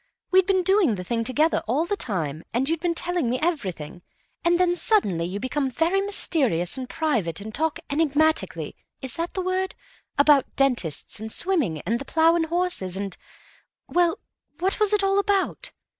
We'd 0.31 0.47
been 0.47 0.63
doing 0.63 0.95
the 0.95 1.03
thing 1.03 1.23
together 1.23 1.61
all 1.67 1.85
the 1.85 1.95
time, 1.95 2.43
and 2.55 2.67
you'd 2.67 2.79
been 2.79 2.95
telling 2.95 3.29
me 3.29 3.37
everything, 3.39 4.01
and 4.43 4.59
then 4.59 4.75
suddenly 4.75 5.25
you 5.27 5.39
become 5.39 5.69
very 5.69 6.01
mysterious 6.01 6.75
and 6.75 6.89
private 6.89 7.39
and 7.39 7.53
talk 7.53 7.79
enigmatically—is 7.87 9.13
that 9.17 9.33
the 9.33 9.43
word?—about 9.43 10.55
dentists 10.55 11.19
and 11.19 11.31
swimming 11.31 11.81
and 11.81 11.99
the 11.99 12.05
'Plough 12.05 12.33
and 12.35 12.47
Horses,' 12.47 12.97
and—well, 12.97 14.17
what 14.57 14.79
was 14.79 14.91
it 14.91 15.03
all 15.03 15.19
about? 15.19 15.71